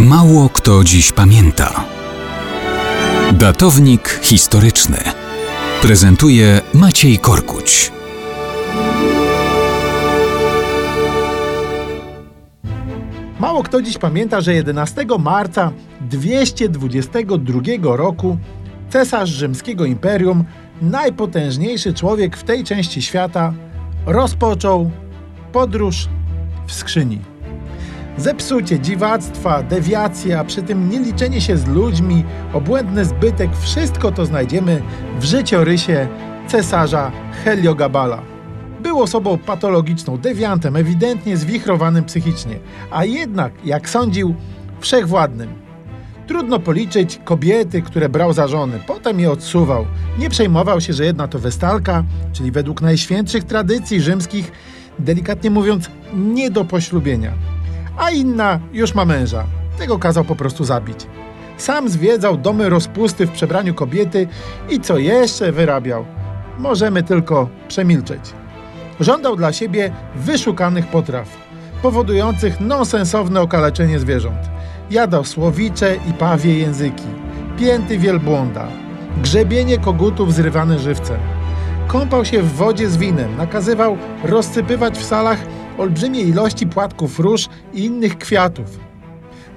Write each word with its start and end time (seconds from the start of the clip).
Mało 0.00 0.48
kto 0.48 0.84
dziś 0.84 1.12
pamięta. 1.12 1.84
Datownik 3.32 4.20
historyczny 4.22 4.96
prezentuje 5.82 6.60
Maciej 6.74 7.18
Korkuć. 7.18 7.92
Mało 13.40 13.62
kto 13.62 13.82
dziś 13.82 13.98
pamięta, 13.98 14.40
że 14.40 14.54
11 14.54 15.06
marca 15.18 15.72
222 16.00 17.96
roku 17.96 18.38
cesarz 18.90 19.30
rzymskiego 19.30 19.84
imperium, 19.84 20.44
najpotężniejszy 20.82 21.94
człowiek 21.94 22.36
w 22.36 22.44
tej 22.44 22.64
części 22.64 23.02
świata, 23.02 23.52
rozpoczął 24.06 24.90
podróż 25.52 26.08
w 26.66 26.72
skrzyni. 26.72 27.33
Zepsucie, 28.18 28.80
dziwactwa, 28.80 29.62
dewiacja, 29.62 30.44
przy 30.44 30.62
tym 30.62 30.90
nieliczenie 30.90 31.40
się 31.40 31.56
z 31.56 31.66
ludźmi, 31.66 32.24
obłędny 32.52 33.04
zbytek, 33.04 33.50
wszystko 33.56 34.12
to 34.12 34.26
znajdziemy 34.26 34.82
w 35.20 35.24
życiorysie 35.24 36.08
cesarza 36.48 37.12
Heliogabala. 37.44 38.22
Był 38.80 39.02
osobą 39.02 39.38
patologiczną, 39.38 40.18
dewiantem, 40.18 40.76
ewidentnie 40.76 41.36
zwichrowanym 41.36 42.04
psychicznie, 42.04 42.58
a 42.90 43.04
jednak, 43.04 43.52
jak 43.64 43.88
sądził, 43.88 44.34
wszechwładnym. 44.80 45.48
Trudno 46.26 46.58
policzyć 46.58 47.20
kobiety, 47.24 47.82
które 47.82 48.08
brał 48.08 48.32
za 48.32 48.48
żony, 48.48 48.78
potem 48.86 49.20
je 49.20 49.30
odsuwał. 49.30 49.86
Nie 50.18 50.30
przejmował 50.30 50.80
się, 50.80 50.92
że 50.92 51.04
jedna 51.04 51.28
to 51.28 51.38
westalka, 51.38 52.04
czyli 52.32 52.50
według 52.50 52.82
najświętszych 52.82 53.44
tradycji 53.44 54.00
rzymskich, 54.00 54.52
delikatnie 54.98 55.50
mówiąc, 55.50 55.90
nie 56.14 56.50
do 56.50 56.64
poślubienia 56.64 57.53
a 57.96 58.10
inna 58.10 58.60
już 58.72 58.94
ma 58.94 59.04
męża. 59.04 59.44
Tego 59.78 59.98
kazał 59.98 60.24
po 60.24 60.36
prostu 60.36 60.64
zabić. 60.64 61.06
Sam 61.56 61.88
zwiedzał 61.88 62.36
domy 62.36 62.68
rozpusty 62.68 63.26
w 63.26 63.30
przebraniu 63.30 63.74
kobiety 63.74 64.28
i 64.70 64.80
co 64.80 64.98
jeszcze 64.98 65.52
wyrabiał. 65.52 66.04
Możemy 66.58 67.02
tylko 67.02 67.48
przemilczeć. 67.68 68.20
Żądał 69.00 69.36
dla 69.36 69.52
siebie 69.52 69.92
wyszukanych 70.16 70.86
potraw, 70.86 71.28
powodujących 71.82 72.60
nonsensowne 72.60 73.40
okaleczenie 73.40 73.98
zwierząt. 73.98 74.38
Jadał 74.90 75.24
słowicze 75.24 75.96
i 76.10 76.12
pawie 76.12 76.58
języki, 76.58 77.06
pięty 77.58 77.98
wielbłąda, 77.98 78.66
grzebienie 79.22 79.78
kogutów 79.78 80.34
zrywane 80.34 80.78
żywcem. 80.78 81.18
Kąpał 81.86 82.24
się 82.24 82.42
w 82.42 82.52
wodzie 82.52 82.88
z 82.88 82.96
winem, 82.96 83.36
nakazywał 83.36 83.96
rozsypywać 84.24 84.98
w 84.98 85.04
salach 85.04 85.38
olbrzymie 85.78 86.20
ilości 86.20 86.66
płatków 86.66 87.20
róż 87.20 87.48
i 87.74 87.84
innych 87.84 88.18
kwiatów. 88.18 88.78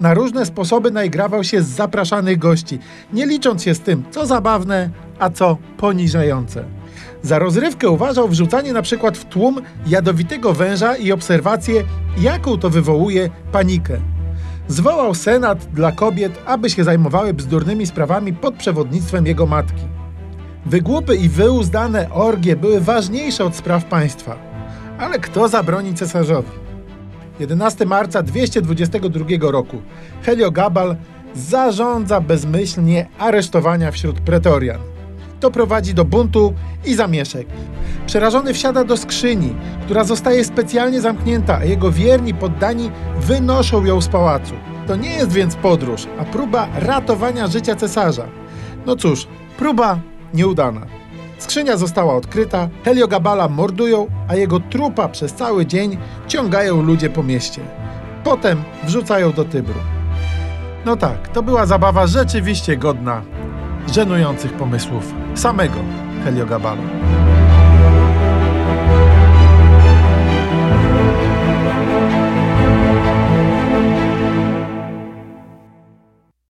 Na 0.00 0.14
różne 0.14 0.46
sposoby 0.46 0.90
naigrawał 0.90 1.44
się 1.44 1.62
z 1.62 1.68
zapraszanych 1.68 2.38
gości, 2.38 2.78
nie 3.12 3.26
licząc 3.26 3.62
się 3.62 3.74
z 3.74 3.80
tym, 3.80 4.04
co 4.10 4.26
zabawne, 4.26 4.90
a 5.18 5.30
co 5.30 5.56
poniżające. 5.76 6.64
Za 7.22 7.38
rozrywkę 7.38 7.90
uważał 7.90 8.28
wrzucanie 8.28 8.72
na 8.72 8.82
przykład 8.82 9.18
w 9.18 9.24
tłum 9.24 9.60
jadowitego 9.86 10.52
węża 10.52 10.96
i 10.96 11.12
obserwację, 11.12 11.84
jaką 12.18 12.58
to 12.58 12.70
wywołuje 12.70 13.30
panikę. 13.52 14.00
Zwołał 14.68 15.14
senat 15.14 15.66
dla 15.74 15.92
kobiet, 15.92 16.32
aby 16.46 16.70
się 16.70 16.84
zajmowały 16.84 17.34
bzdurnymi 17.34 17.86
sprawami 17.86 18.32
pod 18.32 18.54
przewodnictwem 18.54 19.26
jego 19.26 19.46
matki. 19.46 19.82
Wygłupy 20.66 21.16
i 21.16 21.28
wyuzdane 21.28 22.10
orgie 22.10 22.56
były 22.56 22.80
ważniejsze 22.80 23.44
od 23.44 23.56
spraw 23.56 23.84
państwa. 23.84 24.55
Ale 24.98 25.18
kto 25.18 25.48
zabroni 25.48 25.94
cesarzowi? 25.94 26.50
11 27.40 27.86
marca 27.86 28.22
222 28.22 29.50
roku 29.50 29.82
Heliogabal 30.22 30.96
zarządza 31.34 32.20
bezmyślnie 32.20 33.06
aresztowania 33.18 33.90
wśród 33.90 34.20
pretorian. 34.20 34.80
To 35.40 35.50
prowadzi 35.50 35.94
do 35.94 36.04
buntu 36.04 36.54
i 36.84 36.94
zamieszek. 36.94 37.46
Przerażony 38.06 38.54
wsiada 38.54 38.84
do 38.84 38.96
skrzyni, 38.96 39.54
która 39.84 40.04
zostaje 40.04 40.44
specjalnie 40.44 41.00
zamknięta, 41.00 41.58
a 41.58 41.64
jego 41.64 41.92
wierni 41.92 42.34
poddani 42.34 42.90
wynoszą 43.20 43.84
ją 43.84 44.00
z 44.00 44.08
pałacu. 44.08 44.54
To 44.86 44.96
nie 44.96 45.10
jest 45.10 45.32
więc 45.32 45.54
podróż, 45.56 46.06
a 46.18 46.24
próba 46.24 46.68
ratowania 46.74 47.46
życia 47.46 47.76
cesarza. 47.76 48.26
No 48.86 48.96
cóż, 48.96 49.26
próba 49.58 49.98
nieudana. 50.34 50.95
Skrzynia 51.38 51.76
została 51.76 52.14
odkryta, 52.14 52.68
Heliogabala 52.84 53.48
mordują, 53.48 54.06
a 54.28 54.34
jego 54.34 54.60
trupa 54.60 55.08
przez 55.08 55.34
cały 55.34 55.66
dzień 55.66 55.98
ciągają 56.28 56.82
ludzie 56.82 57.10
po 57.10 57.22
mieście. 57.22 57.60
Potem 58.24 58.62
wrzucają 58.84 59.32
do 59.32 59.44
Tybru. 59.44 59.80
No 60.84 60.96
tak, 60.96 61.28
to 61.28 61.42
była 61.42 61.66
zabawa 61.66 62.06
rzeczywiście 62.06 62.76
godna 62.76 63.22
żenujących 63.92 64.52
pomysłów 64.52 65.14
samego 65.34 65.78
Heliogabala. 66.24 66.82